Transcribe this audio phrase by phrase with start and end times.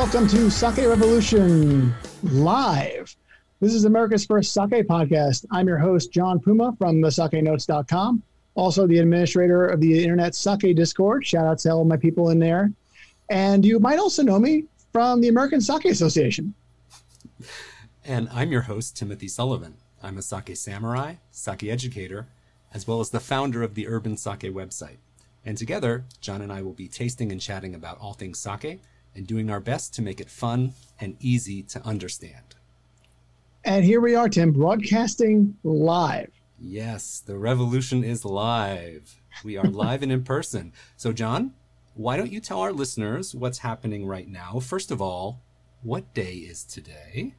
[0.00, 3.14] welcome to Sake Revolution Live.
[3.60, 5.44] This is America's first sake podcast.
[5.50, 8.22] I'm your host, John Puma from thesakenotes.com,
[8.54, 11.26] also the administrator of the Internet Sake Discord.
[11.26, 12.72] Shout out to all my people in there.
[13.28, 16.54] And you might also know me from the American Sake Association.
[18.02, 19.74] And I'm your host, Timothy Sullivan.
[20.02, 22.26] I'm a sake samurai, sake educator,
[22.72, 24.96] as well as the founder of the Urban Sake website.
[25.44, 28.80] And together, John and I will be tasting and chatting about all things sake
[29.14, 32.56] and doing our best to make it fun and easy to understand.
[33.64, 36.30] And here we are, Tim, broadcasting live.
[36.58, 39.20] Yes, the revolution is live.
[39.44, 40.72] We are live and in person.
[40.96, 41.52] So, John,
[41.94, 44.60] why don't you tell our listeners what's happening right now?
[44.60, 45.42] First of all,
[45.82, 47.34] what day is today?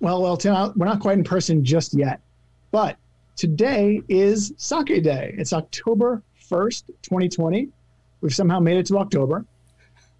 [0.00, 2.20] Well, well, Tim, we're not quite in person just yet,
[2.72, 2.96] but
[3.36, 5.34] today is Sake Day.
[5.38, 7.68] It's October 1st, 2020.
[8.20, 9.44] We've somehow made it to October.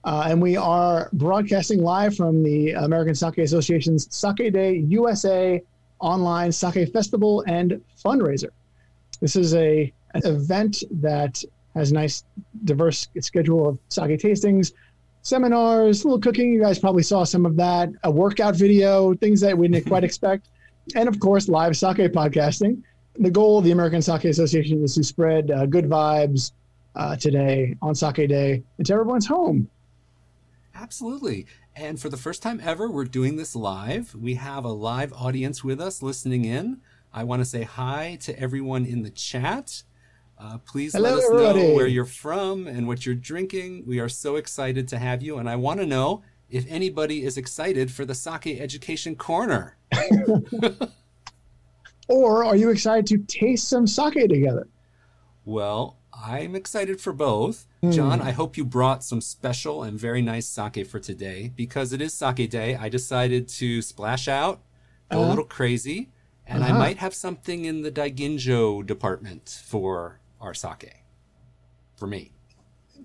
[0.04, 5.62] Uh, and we are broadcasting live from the American Sake Association's Sake Day USA
[6.00, 8.50] online sake festival and fundraiser.
[9.20, 11.42] This is a an event that
[11.74, 12.24] has a nice,
[12.64, 14.72] diverse schedule of sake tastings,
[15.22, 16.52] seminars, a little cooking.
[16.52, 17.88] You guys probably saw some of that.
[18.02, 20.48] A workout video, things that we didn't quite expect,
[20.96, 22.82] and of course, live sake podcasting.
[23.18, 26.52] The goal of the American Sake Association is to spread uh, good vibes
[26.96, 29.68] uh, today on Sake Day into everyone's home.
[30.74, 31.46] Absolutely.
[31.74, 34.14] And for the first time ever, we're doing this live.
[34.14, 36.80] We have a live audience with us listening in.
[37.12, 39.82] I want to say hi to everyone in the chat.
[40.38, 41.62] Uh, please Hello, let us everybody.
[41.62, 43.84] know where you're from and what you're drinking.
[43.86, 45.38] We are so excited to have you.
[45.38, 49.76] And I want to know if anybody is excited for the Sake Education Corner.
[52.08, 54.68] Or are you excited to taste some sake together?
[55.44, 57.66] Well, I'm excited for both.
[57.90, 61.52] John, I hope you brought some special and very nice sake for today.
[61.56, 64.60] Because it is sake day, I decided to splash out,
[65.10, 65.30] go a Uh-huh.
[65.30, 66.10] little crazy,
[66.46, 66.78] and I Uh-huh.
[66.78, 71.02] might have something in the Daiginjo department for our sake.
[71.96, 72.30] For me.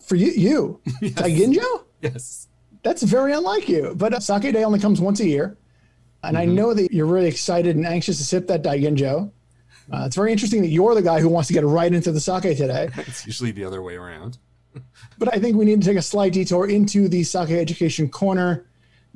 [0.01, 1.85] For you, you, Daiginjo?
[2.01, 2.47] Yes.
[2.83, 3.95] That's very unlike you.
[3.97, 5.57] But uh, Sake Day only comes once a year.
[6.23, 9.31] And I know that you're really excited and anxious to sip that Daiginjo.
[9.91, 12.19] Uh, it's very interesting that you're the guy who wants to get right into the
[12.19, 12.89] sake today.
[12.97, 14.37] It's usually the other way around.
[15.17, 18.65] But I think we need to take a slight detour into the sake education corner.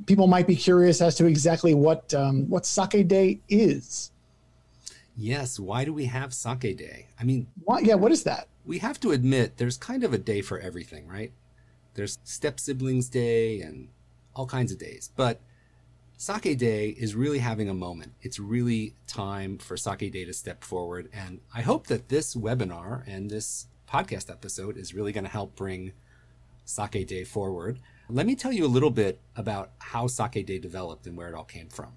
[0.06, 4.10] People might be curious as to exactly what um, what Sake Day is.
[5.16, 7.06] Yes, why do we have sake day?
[7.20, 7.84] I mean, What?
[7.84, 8.48] Yeah, what is that?
[8.64, 11.32] we have to admit there's kind of a day for everything, right?
[11.94, 13.88] There's step siblings day and
[14.34, 15.10] all kinds of days.
[15.16, 15.40] But
[16.22, 18.12] sake day is really having a moment.
[18.22, 21.08] It's really time for sake day to step forward.
[21.12, 25.56] And I hope that this webinar and this podcast episode is really going to help
[25.56, 25.94] bring
[26.64, 27.80] sake day forward.
[28.08, 31.34] Let me tell you a little bit about how sake day developed and where it
[31.34, 31.94] all came from.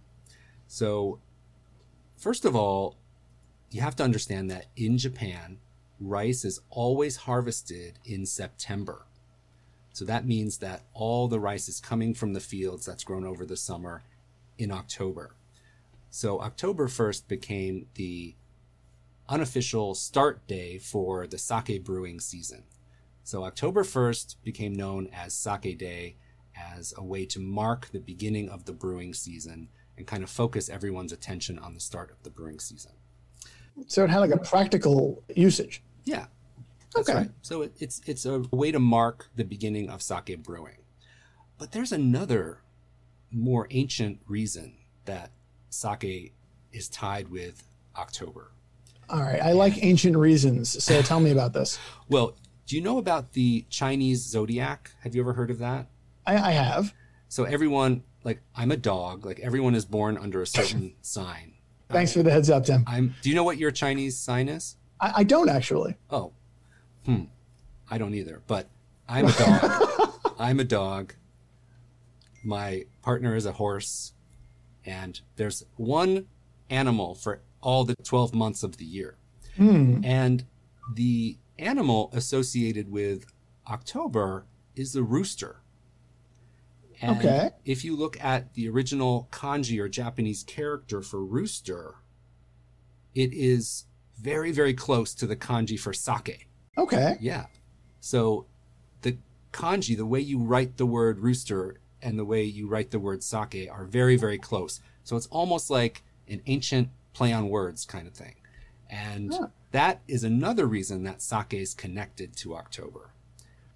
[0.66, 1.20] So,
[2.18, 2.98] first of all,
[3.70, 5.60] you have to understand that in Japan,
[6.00, 9.06] rice is always harvested in September.
[9.94, 13.46] So that means that all the rice is coming from the fields that's grown over
[13.46, 14.02] the summer
[14.58, 15.36] in October.
[16.10, 18.36] So October 1st became the
[19.28, 22.64] unofficial start day for the sake brewing season.
[23.24, 26.16] So October 1st became known as Sake Day
[26.56, 30.70] as a way to mark the beginning of the brewing season and kind of focus
[30.70, 32.92] everyone's attention on the start of the brewing season.
[33.88, 35.82] So it had like a practical usage.
[36.06, 36.28] Yeah.
[36.96, 37.14] Okay.
[37.14, 37.32] right.
[37.42, 40.78] So it, it's it's a way to mark the beginning of sake brewing.
[41.58, 42.60] But there's another
[43.32, 44.74] more ancient reason
[45.06, 45.32] that
[45.70, 46.34] sake
[46.72, 48.52] is tied with October.
[49.10, 50.84] All right, I like ancient reasons.
[50.84, 51.80] So tell me about this.
[52.10, 52.36] Well,
[52.66, 54.92] do you know about the Chinese zodiac?
[55.02, 55.88] Have you ever heard of that?
[56.26, 56.94] I, I have.
[57.28, 61.54] So everyone, like I'm a dog, like everyone is born under a certain sign.
[61.90, 62.84] Thanks for the heads up, Tim.
[62.88, 64.78] I'm do you know what your Chinese sign is?
[65.00, 65.96] I, I don't actually.
[66.10, 66.32] Oh,
[67.06, 67.26] hmm.
[67.90, 68.42] I don't either.
[68.48, 68.68] But
[69.08, 70.02] I'm a dog.
[70.40, 71.14] I'm a dog.
[72.46, 74.14] My partner is a horse,
[74.86, 76.28] and there's one
[76.70, 79.18] animal for all the 12 months of the year.
[79.58, 80.02] Hmm.
[80.04, 80.46] And
[80.94, 83.26] the animal associated with
[83.68, 84.46] October
[84.76, 85.62] is the rooster.
[87.02, 87.50] And Okay.
[87.66, 91.96] if you look at the original kanji or Japanese character for rooster,
[93.16, 93.86] it is
[94.18, 96.48] very, very close to the kanji for sake.
[96.78, 97.18] Okay.
[97.20, 97.48] Yeah.
[98.00, 98.46] So
[99.02, 99.18] the
[99.52, 103.24] kanji, the way you write the word rooster and the way you write the word
[103.24, 104.80] sake are very, very close.
[105.04, 108.36] So it's almost like an ancient play on words kind of thing.
[108.90, 109.48] And Huh.
[109.72, 113.10] that is another reason that sake is connected to October.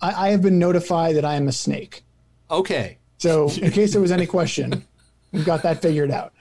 [0.01, 2.03] I, I have been notified that I am a snake.
[2.49, 2.99] Okay.
[3.17, 4.85] So, in case there was any question,
[5.31, 6.33] we've got that figured out.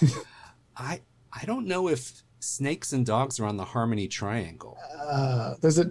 [0.76, 1.00] I
[1.32, 4.78] I don't know if snakes and dogs are on the harmony triangle.
[4.98, 5.88] Uh, does it?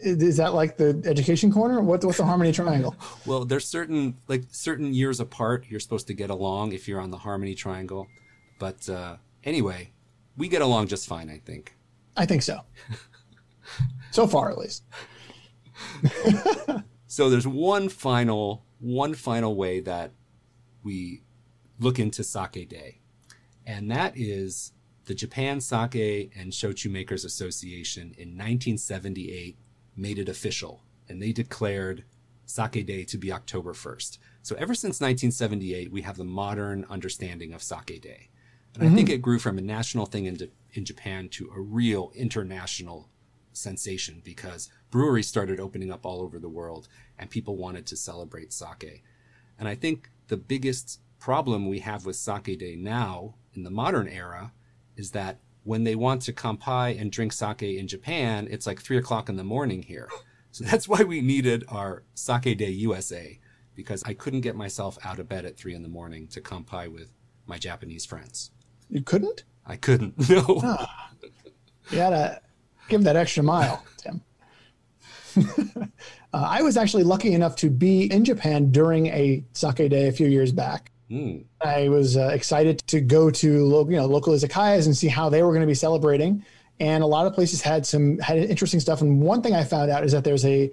[0.00, 1.80] Is that like the education corner?
[1.80, 2.94] What, what's the harmony triangle?
[3.26, 7.10] Well, there's certain like certain years apart you're supposed to get along if you're on
[7.10, 8.06] the harmony triangle.
[8.58, 9.90] But uh, anyway,
[10.36, 11.74] we get along just fine, I think.
[12.16, 12.60] I think so.
[14.10, 14.84] so far, at least.
[17.06, 20.12] so there's one final one final way that
[20.84, 21.22] we
[21.80, 23.00] look into sake day,
[23.66, 24.72] and that is
[25.06, 29.56] the Japan Sake and Shochu Makers Association in 1978
[29.98, 32.04] made it official, and they declared
[32.46, 34.18] Sake Day to be October 1st.
[34.42, 38.30] So ever since 1978, we have the modern understanding of Sake Day.
[38.74, 38.92] And mm-hmm.
[38.92, 40.38] I think it grew from a national thing in,
[40.72, 43.10] in Japan to a real international
[43.52, 48.52] sensation because breweries started opening up all over the world and people wanted to celebrate
[48.52, 49.02] sake.
[49.58, 54.08] And I think the biggest problem we have with sake day now in the modern
[54.08, 54.52] era
[54.96, 58.96] is that when they want to kampai and drink sake in Japan, it's like three
[58.96, 60.08] o'clock in the morning here.
[60.50, 63.38] So that's why we needed our Sake Day USA
[63.74, 66.90] because I couldn't get myself out of bed at three in the morning to kampai
[66.90, 67.12] with
[67.44, 68.50] my Japanese friends.
[68.88, 69.44] You couldn't?
[69.66, 70.14] I couldn't.
[70.30, 70.60] No.
[70.64, 71.10] Ah,
[71.90, 72.40] you gotta
[72.88, 74.22] give that extra mile, Tim.
[75.46, 75.84] uh,
[76.32, 80.28] I was actually lucky enough to be in Japan during a sake day a few
[80.28, 80.92] years back.
[81.10, 81.44] Mm.
[81.60, 85.28] I was uh, excited to go to lo- you know local izakayas and see how
[85.28, 86.44] they were going to be celebrating.
[86.80, 89.00] And a lot of places had some had interesting stuff.
[89.00, 90.70] And one thing I found out is that there's a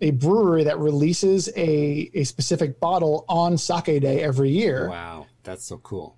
[0.00, 4.88] a brewery that releases a a specific bottle on sake day every year.
[4.88, 6.16] Wow, that's so cool.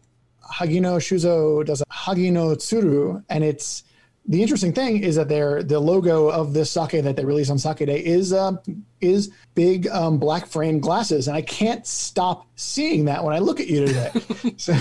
[0.52, 3.84] Hagino Shuzo does a Hagino Tsuru, and it's
[4.26, 7.58] the interesting thing is that their the logo of this sake that they release on
[7.58, 8.52] Sake Day is uh,
[9.00, 13.60] is big um, black frame glasses, and I can't stop seeing that when I look
[13.60, 14.12] at you today.
[14.56, 14.74] So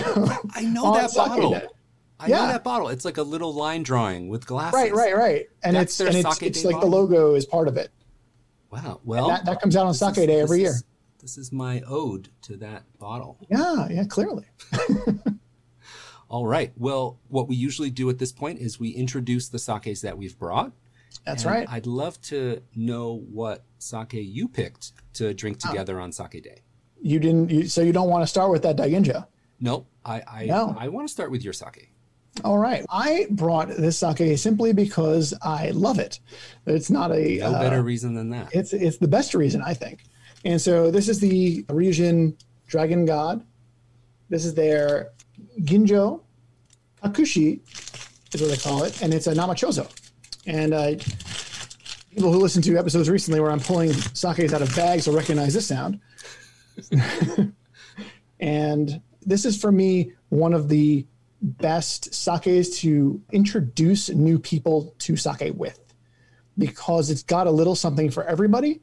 [0.53, 1.51] I know that bottle.
[1.51, 1.65] Day.
[2.19, 2.37] I yeah.
[2.37, 2.89] know that bottle.
[2.89, 4.73] It's like a little line drawing with glasses.
[4.73, 5.45] Right, right, right.
[5.63, 6.89] And That's it's and it's, it's like bottle?
[6.89, 7.91] the logo is part of it.
[8.71, 8.99] Wow.
[9.05, 10.71] Well, that, that, comes out on Sake is, Day every year.
[10.71, 10.83] Is,
[11.19, 13.37] this is my ode to that bottle.
[13.49, 14.45] Yeah, yeah, clearly.
[16.29, 16.71] All right.
[16.77, 20.37] Well, what we usually do at this point is we introduce the sakes that we've
[20.37, 20.71] brought.
[21.25, 21.67] That's right.
[21.69, 25.69] I'd love to know what sake you picked to drink ah.
[25.69, 26.03] together oh.
[26.03, 26.61] on sake day.
[27.01, 27.49] You didn't.
[27.49, 29.25] You, so you don't want to start with that Daiginjo?
[29.59, 29.87] Nope.
[30.05, 30.75] I I, no.
[30.77, 31.91] I want to start with your sake.
[32.43, 32.85] All right.
[32.89, 36.19] I brought this sake simply because I love it.
[36.65, 38.49] It's not a no uh, better reason than that.
[38.53, 40.03] It's it's the best reason I think.
[40.45, 42.35] And so this is the Ryujin
[42.67, 43.45] Dragon God.
[44.29, 45.09] This is their
[45.61, 46.21] Ginjo
[47.03, 47.59] Kakushi
[48.33, 49.89] is what they call it, and it's a namachozo.
[50.45, 50.95] And uh,
[52.11, 55.53] people who listen to episodes recently where I'm pulling sakes out of bags will recognize
[55.53, 55.99] this sound.
[58.39, 61.05] and this is for me one of the
[61.41, 65.79] best sakes to introduce new people to sake with
[66.57, 68.81] because it's got a little something for everybody.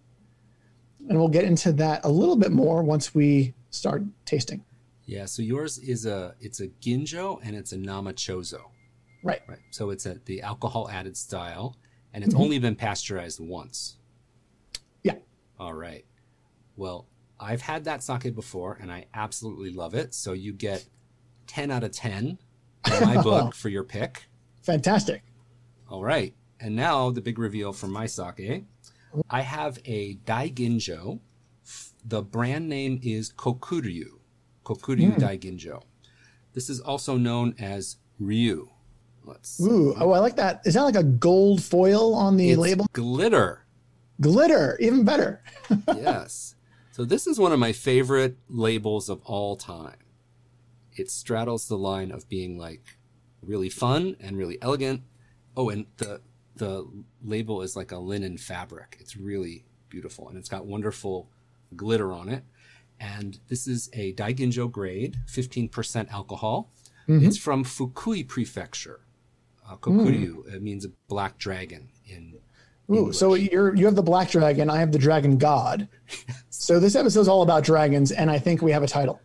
[1.08, 4.64] And we'll get into that a little bit more once we start tasting.
[5.06, 8.60] Yeah, so yours is a it's a ginjo and it's a namachozo.
[9.22, 9.40] Right.
[9.48, 9.58] Right.
[9.70, 11.76] So it's a the alcohol added style
[12.12, 12.42] and it's mm-hmm.
[12.42, 13.96] only been pasteurized once.
[15.02, 15.14] Yeah.
[15.58, 16.04] All right.
[16.76, 17.06] Well,
[17.38, 20.12] I've had that sake before and I absolutely love it.
[20.12, 20.86] So you get
[21.46, 22.38] 10 out of 10
[22.92, 24.24] in my book for your pick.
[24.62, 25.22] Fantastic.
[25.88, 26.34] All right.
[26.58, 28.64] And now the big reveal from my sake.
[29.30, 31.20] I have a Daiginjo.
[32.04, 34.18] The brand name is Kokuryu.
[34.66, 35.18] Kokuryu mm.
[35.18, 35.82] Daiginjo.
[36.52, 38.68] This is also known as Ryu.
[39.24, 40.62] Let's Ooh, oh, I like that.
[40.64, 42.86] Is that like a gold foil on the it's label?
[42.92, 43.64] Glitter.
[44.20, 45.42] Glitter, even better.
[45.88, 46.54] yes.
[46.92, 49.98] So this is one of my favorite labels of all time.
[50.92, 52.98] It straddles the line of being like
[53.42, 55.02] really fun and really elegant.
[55.56, 56.22] Oh, and the
[56.56, 56.88] the
[57.22, 58.96] label is like a linen fabric.
[58.98, 61.30] It's really beautiful and it's got wonderful
[61.74, 62.44] glitter on it
[63.00, 66.72] and this is a Daiginjo grade, 15% alcohol.
[67.08, 67.26] Mm-hmm.
[67.26, 69.00] It's from Fukui Prefecture.
[69.68, 70.54] Uh, Kokuryu, mm.
[70.54, 72.34] it means a black dragon in
[72.88, 73.16] Ooh, English.
[73.16, 75.88] so you're you have the black dragon, I have the dragon god.
[76.48, 79.20] So this episode is all about dragons, and I think we have a title.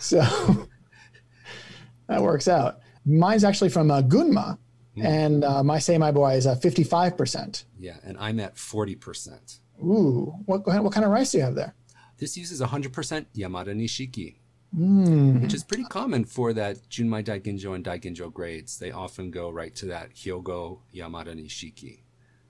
[0.00, 0.20] So
[2.08, 2.80] that works out.
[3.06, 4.58] Mine's actually from uh, Gunma,
[4.96, 5.04] mm.
[5.04, 7.64] and uh, my seimaibuai is uh, 55%.
[7.78, 9.58] Yeah, and I'm at 40%.
[9.82, 11.74] Ooh, what, what kind of rice do you have there?
[12.18, 14.36] This uses 100% Yamada Nishiki,
[14.76, 15.42] mm.
[15.42, 18.78] which is pretty common for that Junmai Daiginjo and Daiginjo grades.
[18.78, 22.00] They often go right to that Hyogo Yamada Nishiki.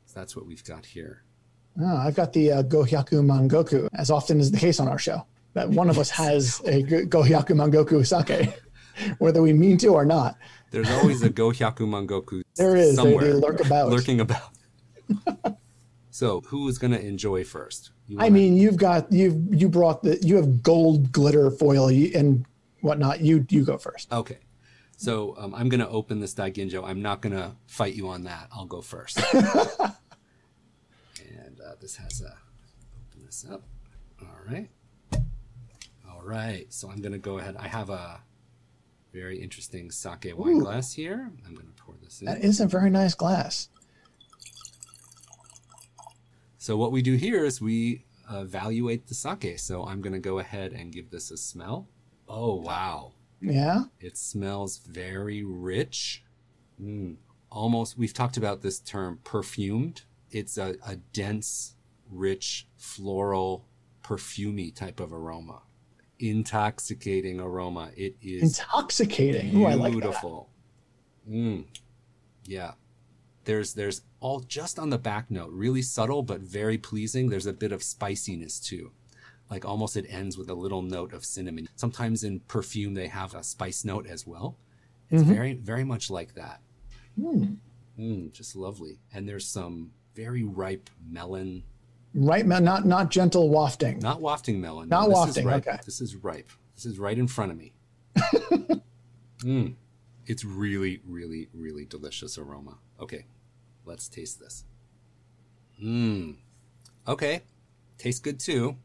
[0.06, 1.23] So that's what we've got here.
[1.80, 5.26] Oh, I've got the uh, Gohyaku Mangoku, as often is the case on our show.
[5.54, 8.52] that one of us has a Gohyaku Mangoku sake,
[9.18, 10.37] whether we mean to or not.
[10.71, 12.42] There's always a Gohyaku Mangoku.
[12.56, 12.97] There is.
[12.97, 13.88] somewhere They, they lurk about.
[13.88, 14.50] lurking about.
[16.14, 17.90] so who is going to enjoy first?
[18.09, 22.47] I wanna- mean, you've got you've you brought the you have gold glitter foil and
[22.83, 23.21] whatnot.
[23.21, 24.12] You you go first.
[24.12, 24.38] okay.
[24.97, 26.85] So um, I'm going to open this Daiginjo.
[26.88, 28.47] I'm not going to fight you on that.
[28.52, 29.18] I'll go first.
[29.35, 29.90] and
[31.61, 32.37] uh, this has a
[33.11, 33.64] open this up.
[34.23, 34.68] All right.
[36.09, 36.73] All right.
[36.73, 37.56] So I'm going to go ahead.
[37.59, 38.21] I have a
[39.12, 40.61] very interesting sake wine Ooh.
[40.61, 41.33] glass here.
[41.44, 42.26] I'm going to pour this in.
[42.26, 43.68] That is a very nice glass.
[46.64, 49.59] So what we do here is we evaluate the sake.
[49.59, 51.90] So I'm going to go ahead and give this a smell.
[52.26, 53.83] Oh wow, Yeah.
[54.00, 56.25] it smells very rich.
[56.80, 57.16] Mm,
[57.50, 57.99] almost.
[57.99, 60.04] We've talked about this term perfumed.
[60.30, 61.75] It's a, a dense,
[62.11, 63.68] rich, floral,
[64.02, 65.61] perfumey type of aroma.
[66.18, 67.90] Intoxicating aroma.
[67.94, 69.54] It is Intoxicating.
[69.54, 70.00] Ooh, I like that.
[70.00, 70.49] beautiful.
[71.28, 71.66] Mm.
[72.47, 72.73] Yeah.
[73.44, 77.28] There's there's all just on the back note, really subtle but very pleasing.
[77.28, 78.92] There's a bit of spiciness too.
[79.50, 81.68] Like almost it ends with a little note of cinnamon.
[81.76, 84.56] Sometimes in perfume they have a spice note as well.
[85.10, 85.34] It's Mhm.
[85.34, 86.60] very very much like that.
[87.20, 87.54] Hmm.
[87.98, 88.98] Mm, just lovely.
[89.12, 91.62] And there's some very ripe melon,
[92.14, 93.98] ma- not not gentle wafting.
[94.00, 94.88] not wafting melon.
[94.88, 95.66] Not this wafting, Is ripe.
[95.68, 95.78] okay.
[95.84, 96.48] This is ripe.
[96.74, 97.72] This is right in front of me.
[99.40, 99.74] mm.
[100.26, 102.78] It's really, really, really delicious aroma.
[102.98, 103.26] Okay,
[103.85, 104.64] let's taste this.
[105.83, 106.37] Mmm.
[107.07, 107.43] Okay,
[107.99, 108.76] tastes good too.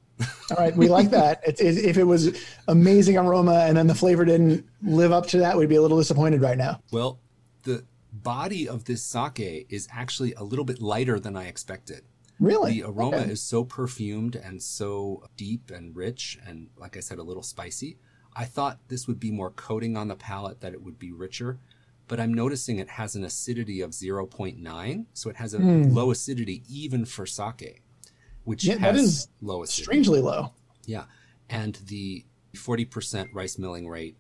[0.52, 1.42] All right, we like that.
[1.48, 2.38] It, it, if it was
[2.68, 5.98] amazing aroma and then the flavor didn't live up to that, we'd be a little
[5.98, 6.82] disappointed right now.
[6.92, 7.20] Well,
[7.64, 12.02] the body of this sake is actually a little bit lighter than I expected.
[12.40, 13.32] Really, The aroma Okay.
[13.32, 17.98] is so perfumed and so deep and rich, and like I said, a little spicy.
[18.36, 21.60] I thought this would be more coating on the palate, that it would be richer,
[22.10, 25.94] but I'm noticing it has an acidity of 0.9, so it has a Hmm.
[25.94, 27.82] low acidity even for sake,
[28.44, 29.84] which Yeah, that has is low acidity.
[29.84, 30.52] strangely low.
[30.86, 31.06] Yeah.
[31.50, 32.26] And the
[32.56, 34.18] 40% rice milling rate,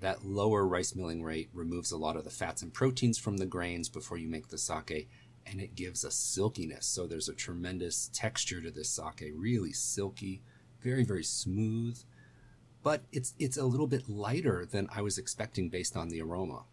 [0.00, 3.46] that lower rice milling rate removes a lot of the fats and proteins from the
[3.46, 5.08] grains before you make the sake,
[5.46, 6.86] and it gives a silkiness.
[6.86, 10.42] So there's a tremendous texture to this sake, really silky,
[10.80, 12.02] very, very smooth.
[12.82, 16.64] But it's it's a little bit lighter than I was expecting based on the aroma,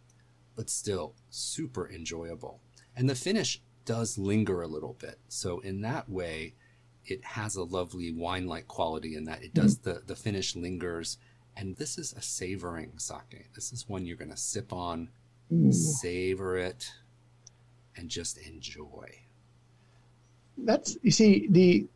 [0.55, 2.61] but still super enjoyable.
[2.95, 5.19] And the finish does linger a little bit.
[5.27, 6.55] So in that way,
[7.05, 9.91] it has a lovely wine-like quality in that it does mm-hmm.
[9.91, 11.17] the the finish lingers
[11.55, 15.09] and this is a savoring sake this is one you're going to sip on
[15.53, 15.71] Ooh.
[15.71, 16.91] savor it
[17.95, 19.07] and just enjoy
[20.57, 21.87] That's you see the.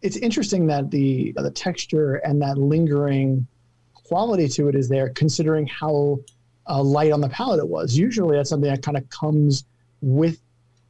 [0.00, 3.46] It's interesting that the the texture and that lingering
[3.94, 6.20] quality to it is there, considering how
[6.68, 7.96] uh, light on the palate it was.
[7.96, 9.64] Usually, that's something that kind of comes
[10.00, 10.40] with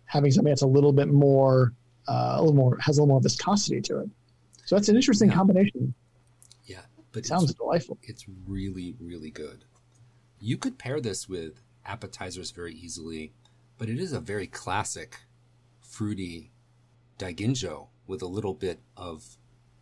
[0.07, 1.73] having something that's a little bit more,
[2.09, 4.09] uh, a little more has a little more viscosity to it.
[4.65, 5.35] So that's an interesting Yeah.
[5.37, 5.95] combination.
[6.67, 6.81] yeah
[7.13, 7.97] but It sounds delightful.
[8.03, 9.65] it's really really good
[10.41, 13.33] you could pair this with appetizers very easily
[13.79, 15.21] but it is a very classic
[15.81, 16.51] fruity
[17.19, 19.39] daiginjo with a little bit of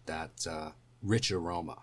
[0.06, 0.70] that uh,
[1.02, 1.78] rich aroma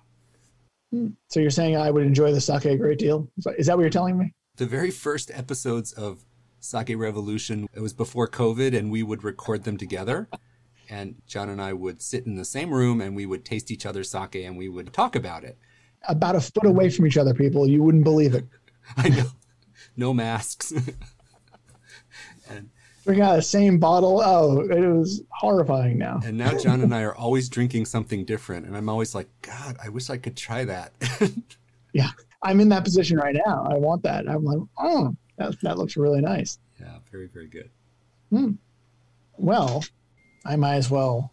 [1.30, 3.28] So you're saying I would enjoy the sake a great deal?
[3.58, 4.34] Is that what you're telling me?
[4.58, 6.26] the very first episodes of
[6.60, 10.30] Sake Revolution, it was before COVID, and we would record them together.
[10.90, 13.86] And John and I would sit in the same room and we would taste each
[13.86, 15.58] other's sake and we would talk about it.
[16.08, 17.68] About a foot away from each other, people.
[17.68, 18.46] You wouldn't believe it.
[18.98, 19.30] I know.
[19.96, 20.72] No masks.
[22.50, 22.70] and
[23.04, 24.22] Drinking got the same bottle.
[24.22, 26.22] Oh, it was horrifying now.
[26.24, 28.66] and now John and I are always drinking something different.
[28.66, 30.94] And I'm always like, God, I wish I could try that.
[31.94, 32.10] Yeah.
[32.42, 33.68] I'm in that position right now.
[33.70, 34.28] I want that.
[34.28, 36.58] I'm like, oh, that, that looks really nice.
[36.82, 37.70] yeah, very, very good.
[38.32, 38.54] Hmm.
[39.38, 39.84] Well,
[40.44, 41.32] I might as well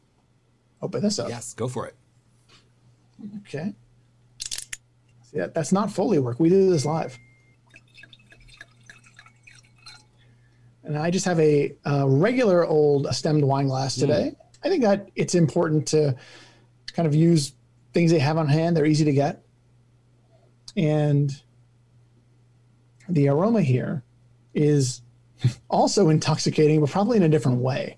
[0.83, 1.31] open this up.
[1.31, 1.95] Yes, go for it.
[3.39, 3.73] Okay.
[5.25, 6.39] See, that, that's not Foley work.
[6.39, 7.19] We do this live.
[10.91, 14.35] And I just have a, uh regular old stemmed wine glass today.
[14.65, 16.17] I think that it's important to
[16.95, 17.53] kind of use
[17.95, 18.77] things they have on hand.
[18.77, 19.45] They're easy to get.
[20.77, 21.31] And
[23.09, 24.03] the aroma here
[24.53, 25.03] is
[25.69, 27.97] also intoxicating, but probably in a different way.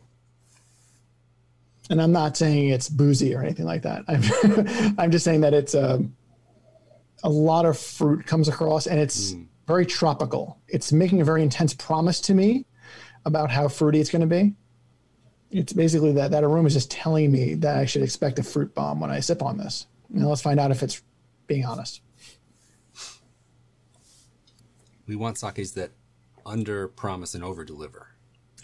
[1.88, 4.04] And I'm not saying it's boozy or anything like that.
[4.06, 6.04] I'm, I'm just saying that it's a,
[7.22, 9.46] a lot of fruit comes across and it's Mm.
[9.66, 10.58] very tropical.
[10.68, 12.66] It's making a very intense promise to me
[13.24, 14.54] about how fruity it's going to be.
[15.50, 18.74] It's basically that that aroma is just telling me that I should expect a fruit
[18.74, 19.86] bomb when I sip on this.
[20.08, 21.02] Now let's find out if it's
[21.46, 22.00] being honest.
[25.06, 25.90] We want sakes that
[26.46, 28.08] under promise and over deliver.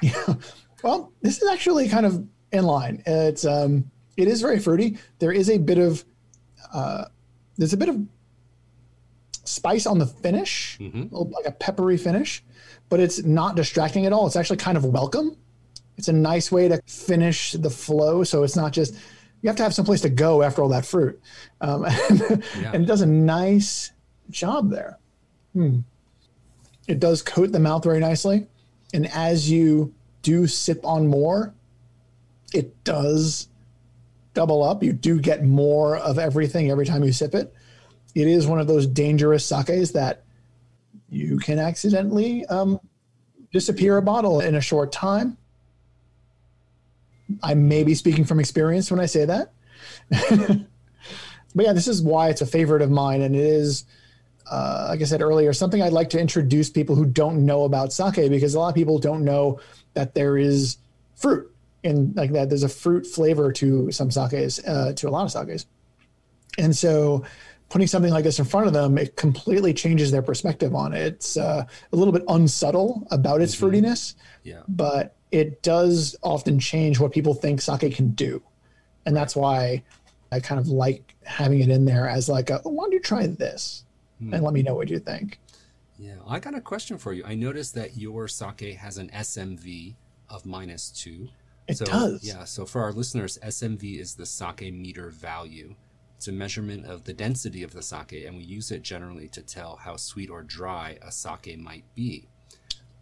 [0.02, 0.34] Yeah.
[0.82, 3.02] Well, this is actually kind of in line.
[3.04, 4.96] It's um, it is very fruity.
[5.18, 6.04] There is a bit of
[6.72, 7.06] uh,
[7.56, 8.00] there's a bit of
[9.48, 11.10] spice on the finish, Mhm.
[11.12, 12.44] like a peppery finish,
[12.88, 14.26] but it's not distracting at all.
[14.26, 15.36] It's actually kind of welcome.
[15.96, 18.94] It's a nice way to finish the flow, so it's not just
[19.40, 21.20] you have to have some place to go after all that fruit,
[21.60, 22.20] um, and,
[22.60, 22.72] Yeah.
[22.74, 23.92] and it does a nice
[24.30, 24.98] job there.
[25.52, 25.78] Hmm.
[26.88, 28.46] It does coat the mouth very nicely,
[28.92, 31.54] and as you do sip on more,
[32.52, 33.48] it does
[34.34, 34.82] double up.
[34.82, 37.52] You do get more of everything every time you sip it.
[38.18, 40.24] It is one of those dangerous sakes that
[41.08, 42.80] you can accidentally um,
[43.52, 45.36] disappear a bottle in a short time.
[47.44, 49.52] I may be speaking from experience when I say that.
[50.10, 53.22] but yeah, this is why it's a favorite of mine.
[53.22, 53.84] And it is,
[54.50, 57.92] uh, like I said earlier, something I'd like to introduce people who don't know about
[57.92, 59.60] sake because a lot of people don't know
[59.94, 60.78] that there is
[61.14, 61.48] fruit
[61.84, 62.48] in like that.
[62.48, 65.66] There's a fruit flavor to some sakes, uh, to a lot of sakes.
[66.58, 67.24] And so
[67.68, 71.06] putting something like this in front of them, it completely changes their perspective on it.
[71.06, 74.62] It's uh, a little bit unsubtle about its fruitiness, Yeah.
[74.68, 78.42] but it does often change what people think sake can do.
[79.04, 79.82] And that's why
[80.32, 83.00] I kind of like having it in there as like, a, oh, why don't you
[83.00, 83.84] try this?
[84.20, 85.38] And let me know what you think.
[85.96, 86.14] Yeah.
[86.26, 87.22] I got a question for you.
[87.24, 89.94] I noticed that your sake has an SMV
[90.28, 91.28] of minus two.
[91.68, 92.24] It so, does.
[92.24, 92.44] Yeah.
[92.44, 95.76] So for our listeners, SMV is the sake meter value.
[96.18, 99.40] It's a measurement of the density of the sake, and we use it generally to
[99.40, 102.26] tell how sweet or dry a sake might be.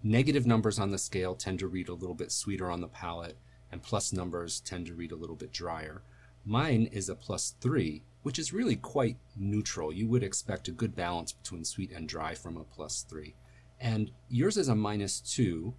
[0.02, 3.38] Negative numbers on the scale tend to read a little bit sweeter on the palate,
[3.72, 6.02] and plus numbers tend to read a little bit drier.
[6.44, 9.94] Mine is a plus three, which is really quite neutral.
[9.94, 13.34] You would expect a good balance between sweet and dry from a plus three.
[13.80, 15.72] And yours is a minus two.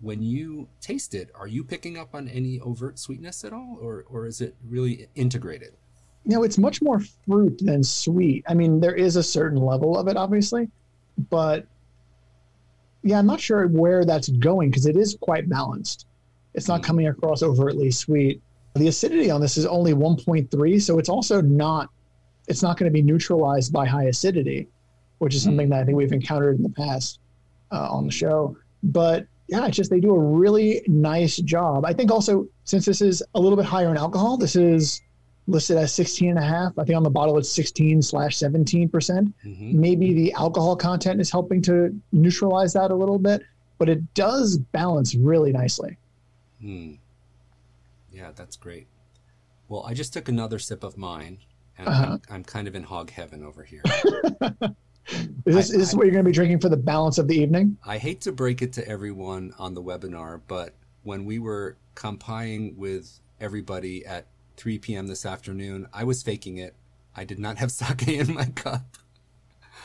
[0.00, 4.04] When you taste it, are you picking up on any overt sweetness at all, or,
[4.10, 5.76] or is it really integrated?
[6.26, 8.44] You know, it's much more fruit than sweet.
[8.48, 10.68] I mean, there is a certain level of it, obviously,
[11.30, 11.66] but
[13.02, 16.06] yeah, I'm not sure where that's going because it is quite balanced.
[16.54, 16.84] It's not Mm.
[16.84, 18.42] coming across overtly sweet.
[18.74, 21.88] The acidity on this is only 1.3, so it's also not.
[22.48, 24.68] It's not going to be neutralized by high acidity,
[25.18, 27.20] which is something that I think we've encountered in the past
[27.70, 28.56] uh, on the show.
[28.82, 31.84] But yeah, it's just they do a really nice job.
[31.84, 35.00] I think also since this is a little bit higher in alcohol, this is
[35.46, 36.72] listed as 16 and a half.
[36.78, 39.32] I think on the bottle it's 16 slash 17 percent.
[39.42, 43.42] hmm Maybe the alcohol content is helping to neutralize that a little bit,
[43.78, 45.96] but it does balance really nicely.
[46.60, 46.94] Hmm.
[48.12, 48.86] Yeah, that's great.
[49.68, 51.38] Well, I just took another sip of mine,
[51.78, 52.04] and Uh-huh.
[52.28, 53.82] I'm, I'm kind of in hog heaven over here.
[55.44, 57.18] Is this, I- is this I- what you're going to be drinking for the balance
[57.18, 57.76] of the evening?
[57.86, 62.74] I hate to break it to everyone on the webinar, but when we were kampai-ing
[62.76, 65.06] with everybody at 3 p.m.
[65.06, 66.74] this afternoon, I was faking it.
[67.14, 68.96] I did not have sake in my cup.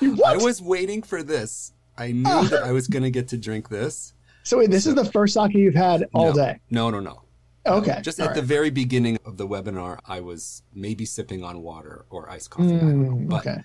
[0.01, 1.73] I was waiting for this.
[1.97, 4.13] I knew that I was going to get to drink this.
[4.43, 6.33] So wait, this is the first sake you've had all No.
[6.33, 6.59] day.
[6.71, 7.21] No, no, no.
[7.67, 7.99] Okay.
[8.01, 12.05] Just all at the very beginning of the webinar, I was maybe sipping on water
[12.09, 12.73] or iced coffee.
[12.75, 13.11] I don't know.
[13.15, 13.61] Mm, But, okay.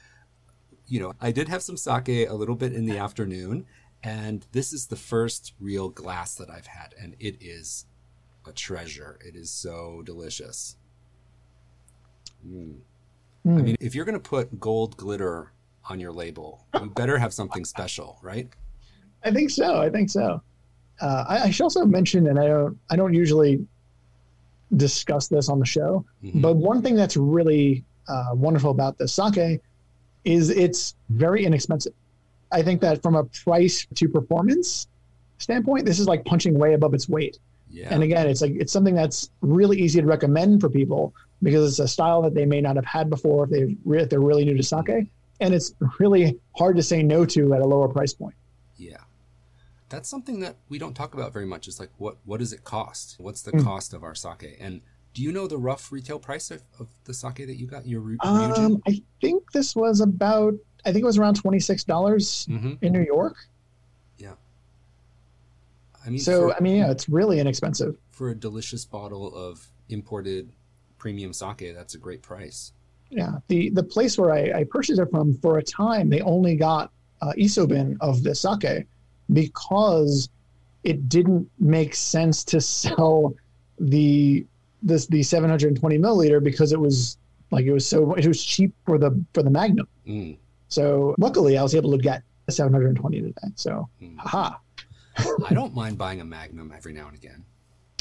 [0.87, 3.65] you know, I did have some sake a little bit in the afternoon,
[4.03, 7.87] and this is the first real glass that I've had, and it is
[8.47, 9.19] a treasure.
[9.27, 10.77] It is so delicious.
[12.45, 12.75] Mm.
[13.45, 13.63] I Mm.
[13.63, 15.53] mean, if you're going to put gold glitter
[15.89, 18.49] on your label, you better have something special, right?
[19.25, 19.81] I think so.
[19.81, 20.43] I think so.
[21.01, 23.65] Uh, I, I should also mention, and I don't, I don't usually
[24.77, 26.43] discuss this on the show, Mhm.
[26.43, 29.61] but one thing that's really uh, wonderful about the sake
[30.25, 31.93] is it's very inexpensive.
[32.53, 34.87] I think that from a price to performance
[35.39, 37.39] standpoint, this is like punching way above its weight.
[37.69, 37.89] Yeah.
[37.91, 41.79] And again, it's like it's something that's really easy to recommend for people because it's
[41.79, 44.57] a style that they may not have had before if they if they're really new
[44.57, 45.09] to sake,
[45.41, 48.35] and it's really hard to say no to at a lower price point.
[48.77, 48.99] Yeah.
[49.89, 51.69] That's something that we don't talk about very much.
[51.69, 53.17] Is like what what does it cost?
[53.19, 53.65] What's the Mm.
[53.65, 54.57] cost of our sake?
[54.61, 54.81] And
[55.15, 57.87] do you know the rough retail price of, of the sake that you got?
[57.87, 62.47] Your Um, I think this was about I think it was around twenty six dollars
[62.51, 62.79] Mhm.
[62.83, 63.37] in New York.
[64.19, 64.35] Yeah.
[66.05, 67.97] I mean, So for, I mean, yeah, it's really inexpensive.
[68.11, 70.51] for a delicious bottle of imported
[70.99, 72.73] premium sake, that's a great price.
[73.11, 76.57] Yeah, the the place where I, I purchased it from for a time, they only
[76.57, 76.91] got
[77.23, 78.87] uh, isshobin of the sake
[79.33, 80.29] because
[80.85, 83.35] it didn't make sense to sell
[83.79, 84.47] the
[84.83, 87.19] this the 720 milliliter because it was
[87.51, 89.89] Like it was so it was cheap for the for the Magnum.
[90.07, 90.37] Mm,
[90.69, 93.35] So luckily, I was able to get a 720 today.
[93.55, 94.17] So mm.
[94.19, 94.57] haha.
[95.49, 97.45] I don't mind buying a Magnum every now and again.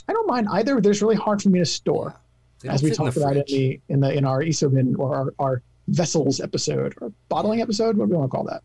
[0.10, 0.82] I don't mind either.
[0.82, 2.20] They're really hard for me to store,
[2.68, 5.34] as we in talked the about in the in the in our Isshobin or our,
[5.40, 7.98] our vessels episode or bottling episode.
[7.98, 8.64] What do we want to call that?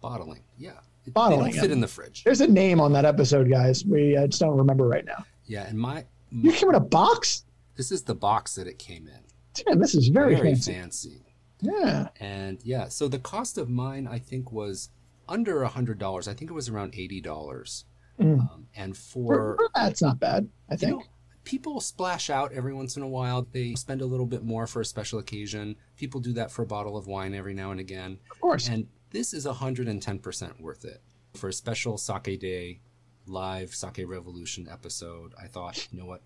[0.00, 0.42] bottling.
[0.58, 0.72] Yeah,
[1.06, 1.72] It- Bottling, fit yeah.
[1.72, 2.24] in the fridge.
[2.24, 3.84] There's a name on that episode, guys.
[3.84, 5.24] We I just don't remember right now.
[5.46, 7.44] Yeah, and my You came in a box.
[7.76, 9.20] this is the box that it came in.
[9.66, 10.72] Damn, this is very, fancy.
[10.72, 11.20] fancy.
[11.60, 12.08] Yeah.
[12.20, 14.90] And yeah, so the cost of mine I think was
[15.28, 16.28] under a hundred dollars.
[16.28, 17.84] I think it was around eighty dollars.
[18.20, 18.40] Mm.
[18.40, 20.48] Um, and For, for that's not bad.
[20.70, 20.92] I you think.
[20.98, 21.02] know,
[21.44, 23.46] people splash out every once in a while.
[23.52, 25.76] They spend a little bit more for a special occasion.
[25.96, 28.18] People do that for a bottle of wine every now and again.
[28.30, 28.68] of course.
[28.68, 31.00] And this is 110% worth it.
[31.34, 32.80] For a special Sake Day
[33.26, 36.22] live Sake Revolution episode, I thought, you know what?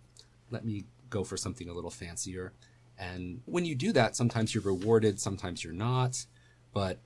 [0.50, 2.52] Let me go for something a little fancier.
[2.98, 6.26] And when you do that, sometimes you're rewarded, sometimes you're not.
[6.72, 6.98] But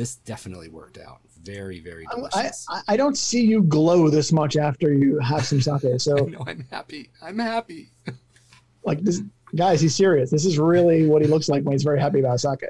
[0.00, 1.20] this definitely worked out.
[1.42, 2.66] Very, very I, delicious.
[2.70, 5.84] I I don't see you glow this much after you have some sake.
[5.94, 7.10] I So know, I'm happy.
[7.20, 7.90] I'm happy.
[8.82, 9.20] like this
[9.54, 10.30] guys, he's serious.
[10.30, 12.64] This is really what he looks like when he's very happy about sake.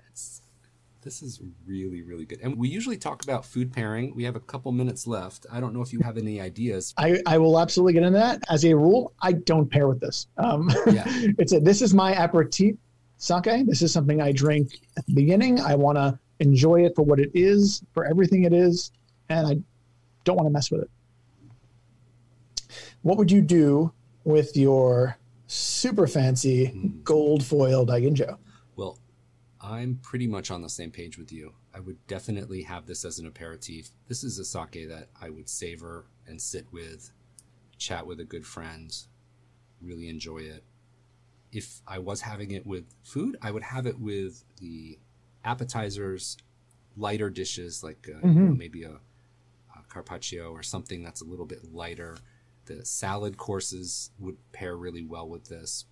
[1.03, 2.41] This is really, really good.
[2.43, 4.13] And we usually talk about food pairing.
[4.15, 5.47] We have a couple minutes left.
[5.51, 6.93] I don't know if you have any ideas.
[6.99, 8.43] I, I will absolutely get into that.
[8.51, 10.27] As a rule, I don't pair with this.
[10.37, 11.05] Um, Yeah.
[11.39, 12.77] it's a this is my aperitif
[13.19, 13.67] sake.
[13.67, 15.61] This is something I drink at the beginning.
[15.61, 18.91] I want to enjoy it for what it is, for everything it is,
[19.29, 19.57] and I
[20.25, 20.91] don't want to mess with it.
[23.03, 23.93] What would you do
[24.25, 27.01] with your super fancy Hmm.
[27.03, 28.39] gold foil Daiginjo?
[28.77, 28.99] Well,
[29.61, 31.53] I'm pretty much on the same page with you.
[31.73, 33.91] I would definitely have this as an aperitif.
[34.09, 37.13] This is a sake that I would savor and sit with,
[37.79, 38.95] chat with a good friend,
[39.81, 40.65] really enjoy it.
[41.53, 44.99] If I was having it with food, I would have it with the
[45.45, 46.37] appetizers,
[46.97, 51.47] lighter dishes like uh, you know, maybe a, a carpaccio or something that's a little
[51.47, 52.17] bit lighter.
[52.67, 55.87] The salad courses would pair really well with this.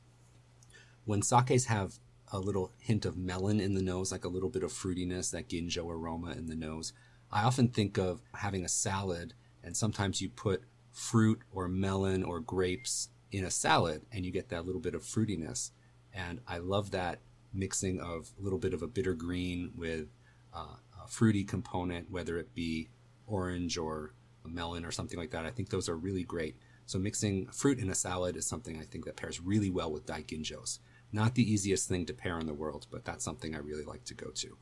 [1.05, 1.99] When sakes have
[2.31, 5.49] a little hint of melon in the nose, like a little bit of fruitiness, that
[5.49, 6.93] ginjo aroma in the nose.
[7.31, 12.41] I often think of having a salad, and sometimes you put fruit or melon or
[12.41, 15.71] grapes in a salad, and you get that little bit of fruitiness.
[16.13, 17.21] And I love that
[17.53, 20.09] mixing of a little bit of a bitter green with
[20.55, 22.89] uh, a fruity component, whether it be
[23.27, 25.45] orange or a melon or something like that.
[25.45, 26.57] I think those are really great.
[26.87, 30.07] So mixing fruit in a salad is something I think that pairs really well with
[30.07, 30.79] daiginjos.
[31.13, 34.05] Not the easiest thing to pair in the world, but that's something I really like
[34.05, 34.57] to go to.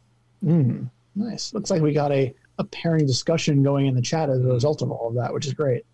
[0.44, 1.54] Mm, nice.
[1.54, 4.82] Looks like we got a, a pairing discussion going in the chat as a result
[4.82, 5.84] of all of that, which is great.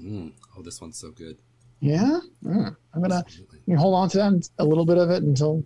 [0.00, 0.32] Mm.
[0.56, 1.38] Oh, this one's so good.
[1.80, 2.20] Yeah.
[2.44, 2.76] Mm.
[2.94, 3.58] I'm gonna Absolutely.
[3.66, 5.64] you can hold on to that a little bit of it until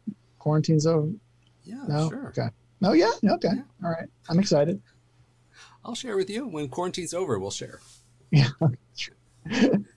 [0.48, 1.10] quarantine's over.
[1.64, 2.08] Yeah, No.
[2.08, 2.28] sure.
[2.28, 2.48] Okay.
[2.80, 2.92] No.
[2.92, 3.10] Yeah.
[3.22, 3.48] Okay.
[3.54, 3.62] Yeah.
[3.84, 4.08] All right.
[4.30, 4.80] I'm excited.
[5.84, 7.38] I'll share with you when quarantine's over.
[7.38, 7.80] We'll share.
[8.30, 8.48] Yeah.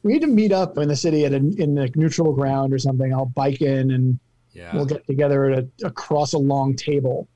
[0.03, 2.77] we need to meet up in the city at a in a neutral ground or
[2.79, 3.13] something.
[3.13, 4.19] I'll bike in and
[4.53, 7.27] Yeah, we'll get together at a, across a long table.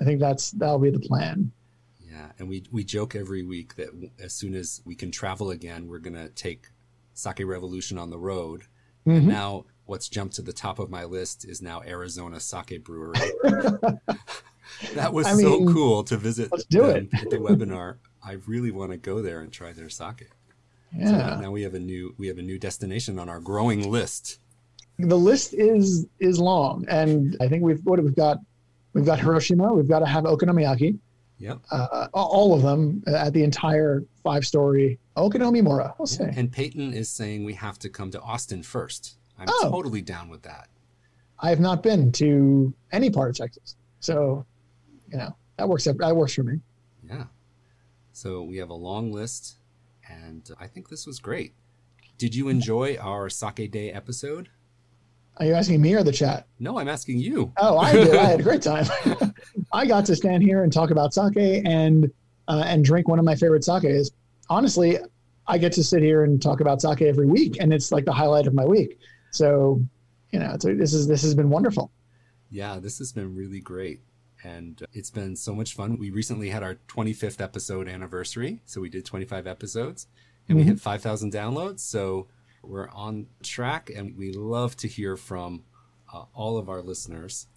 [0.00, 1.50] I think that's that'll be the plan.
[2.00, 2.32] yeah.
[2.38, 3.88] And we we joke every week that
[4.20, 6.66] as soon as we can travel again, we're gonna take
[7.14, 8.62] Sake Revolution on the road.
[9.06, 9.24] Mhm.
[9.24, 13.18] Now, what's jumped to the top of my list is now Arizona Sake Brewery.
[14.94, 16.52] that was I so mean, cool to visit.
[16.52, 17.96] let's do them at the webinar.
[18.22, 20.28] I really want to go there and try their sake.
[20.92, 21.38] So Yeah.
[21.40, 24.40] now we have a new we have a new destination on our growing list.
[24.98, 28.38] the list is is long, and I think we've what we've got.
[28.94, 29.72] We've got Hiroshima.
[29.72, 30.98] We've got to have Okonomiyaki.
[31.38, 31.58] Yep.
[31.70, 35.94] Uh, all of them at the entire five-story Okonomimura.
[35.98, 36.32] We'll say.
[36.36, 39.16] And Peyton is saying we have to come to Austin first.
[39.38, 39.70] I'm Oh.
[39.70, 40.68] totally down with that.
[41.40, 44.44] I have not been to any part of Texas, so
[45.10, 45.84] you know that works.
[45.84, 46.58] That works for me.
[47.08, 47.24] Yeah.
[48.12, 49.58] So we have a long list,
[50.10, 51.54] and I think this was great.
[52.18, 54.48] Did you enjoy our Sake Day episode?
[55.36, 56.48] Are you asking me or the chat?
[56.58, 57.52] No, I'm asking you.
[57.58, 58.12] Oh, I did.
[58.16, 58.86] I had a great time.
[59.72, 62.10] I got to stand here and talk about sake and
[62.48, 64.10] uh, and drink one of my favorite sakes.
[64.50, 64.98] Honestly,
[65.46, 68.12] I get to sit here and talk about sake every week, and it's like the
[68.12, 68.98] highlight of my week.
[69.30, 69.82] So,
[70.30, 71.90] you know, it's, this is this has been wonderful.
[72.50, 74.00] Yeah, this has been really great.
[74.44, 75.98] And it's been so much fun.
[75.98, 78.62] We recently had our 25th episode anniversary.
[78.66, 80.06] So we did 25 episodes
[80.48, 80.68] and we Mhm.
[80.68, 81.80] hit 5,000 downloads.
[81.80, 82.28] So
[82.62, 85.64] we're on track and we love to hear from
[86.12, 87.48] uh, all of our listeners.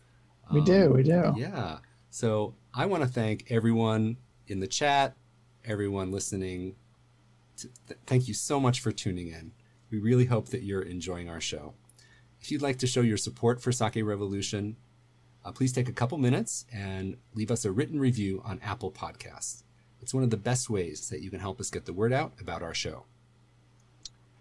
[0.52, 1.34] We Um, do, we do.
[1.38, 1.80] Yeah.
[2.10, 5.16] So I want to thank everyone in the chat,
[5.64, 6.76] everyone listening.
[7.58, 9.54] To, th- thank you so much for tuning in.
[9.92, 11.74] We really hope that you're enjoying our show.
[12.40, 14.78] If you'd like to show your support for Sake Revolution,
[15.44, 19.64] uh, please take a couple minutes and leave us a written review on Apple Podcasts.
[20.02, 22.34] It's one of the best ways that you can help us get the word out
[22.40, 23.04] about our show.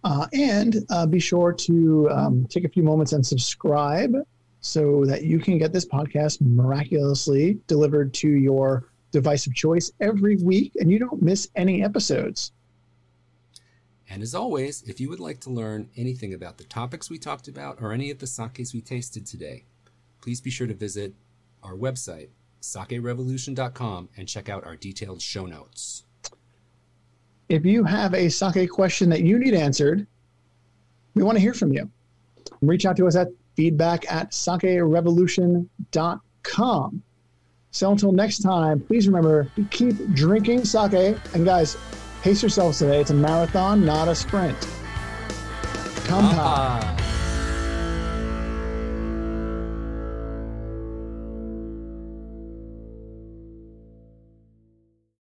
[0.05, 4.15] Uh, and uh, be sure to um, take a few moments and subscribe
[4.61, 10.37] so that you can get this podcast miraculously delivered to your device of choice every
[10.37, 12.53] week and you don't miss any episodes.
[14.11, 17.47] And as always, if you would like to learn anything about the topics we talked
[17.47, 19.67] about or any of the sakes we tasted today,
[20.21, 21.15] please be sure to visit
[21.63, 26.03] our website, sakerevolution.com, and check out our detailed show notes.
[27.49, 30.09] If you have a sake question that you need answered,
[31.15, 31.89] we want to hear from you.
[32.63, 37.03] Reach out to us at feedback at sakerevolution.com.
[37.73, 41.17] So until next time, please remember to keep drinking sake.
[41.35, 41.77] And guys,
[42.23, 43.01] pace yourselves today.
[43.01, 44.59] It's a marathon, not a sprint.
[46.05, 47.00] Come Ah.